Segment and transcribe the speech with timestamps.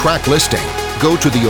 [0.00, 0.64] Track listing,
[0.98, 1.46] go to the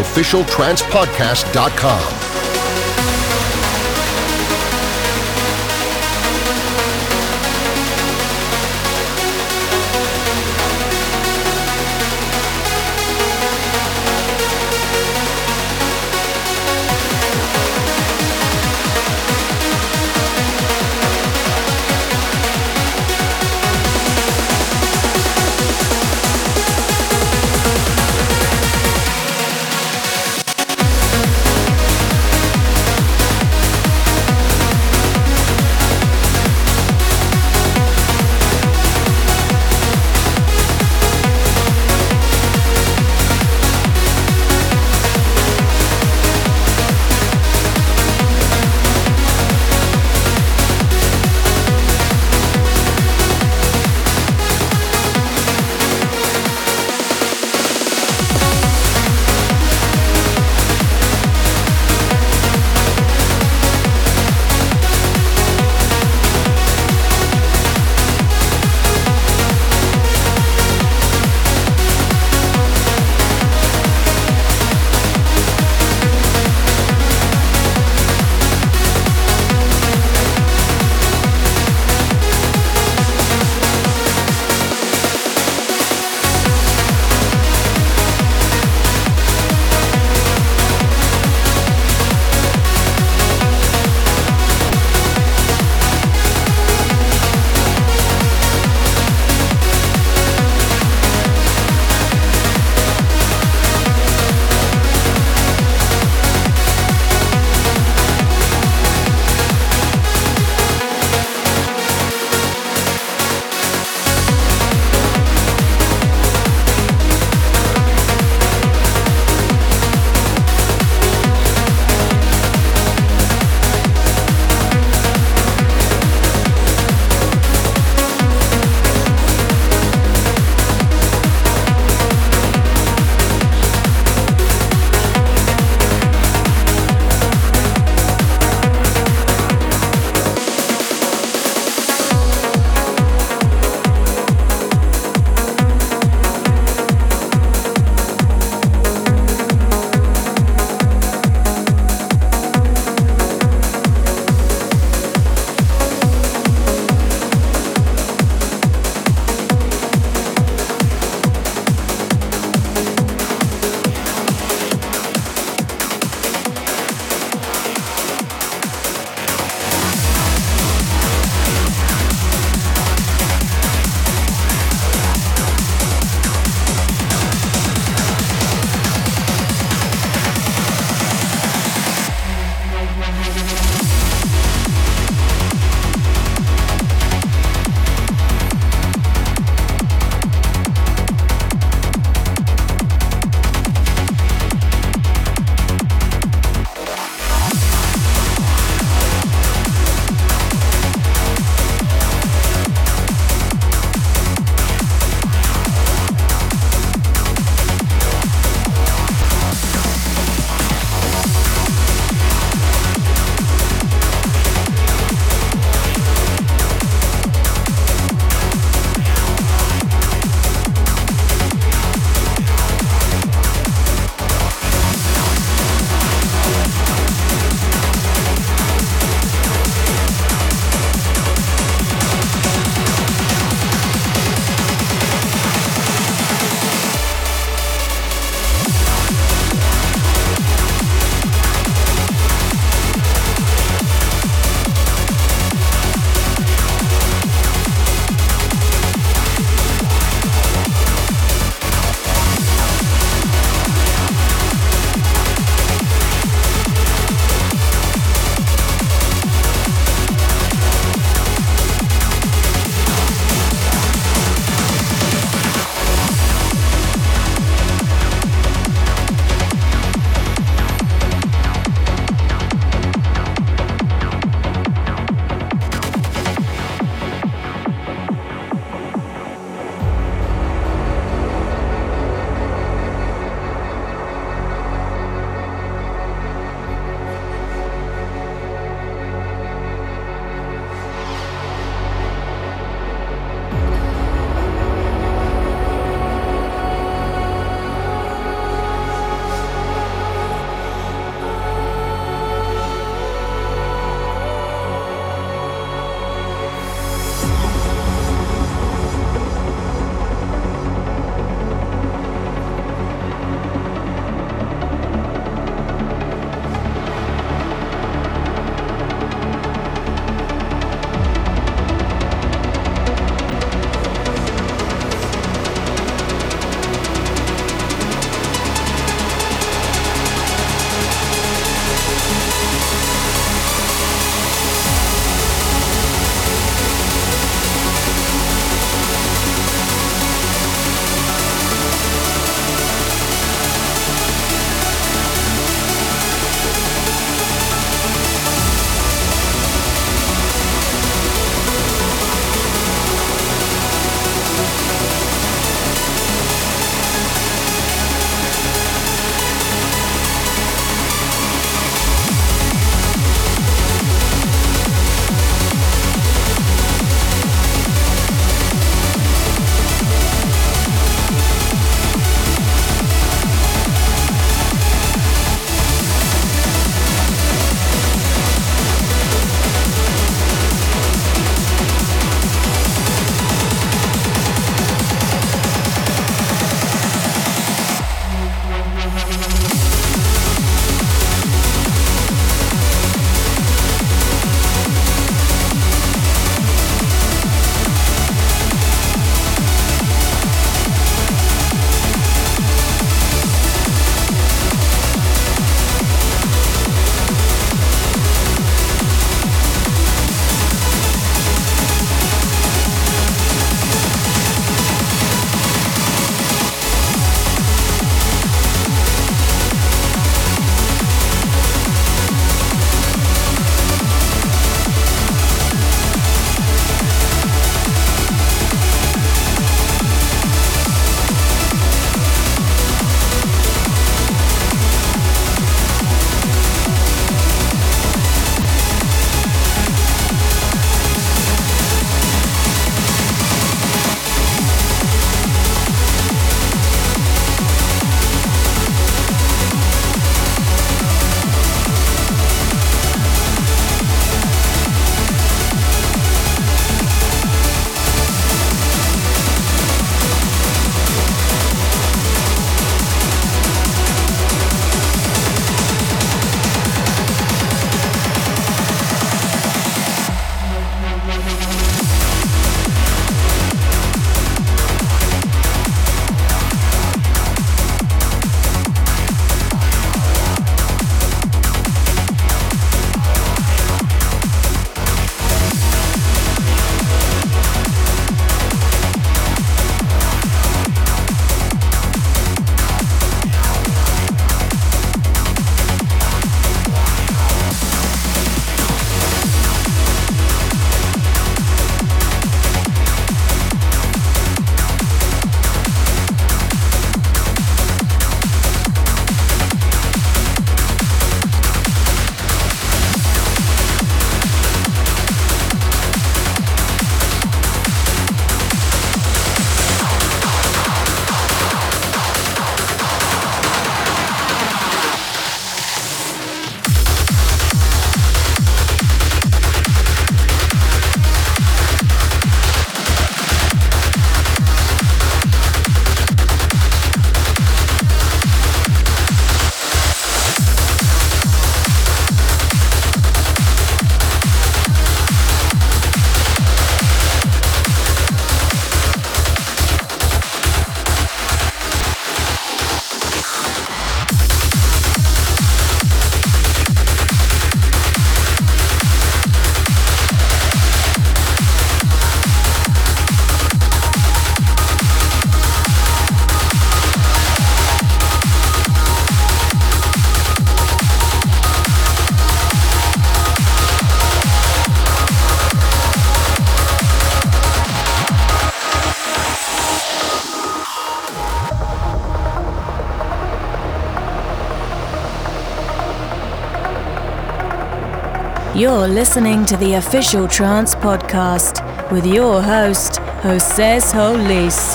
[588.81, 591.61] You're listening to the official Trance Podcast
[591.93, 594.75] with your host, Jose Solis.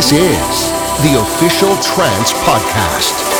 [0.00, 0.72] This is
[1.02, 3.39] the official Trance Podcast.